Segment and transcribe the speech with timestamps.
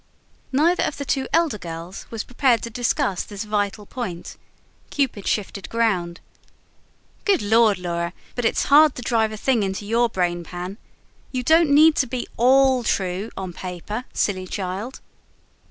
[0.51, 4.35] Neither of the two elder girls was prepared to discuss this vital point.
[4.89, 6.21] Cupid shifted ground.
[7.23, 10.79] "Good Lord, Laura, but it's hard to drive a thing into YOUR brain pan.
[11.31, 15.01] You don't need to be ALL true on paper, silly child!"